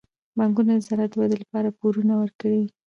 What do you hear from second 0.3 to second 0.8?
بانکونه د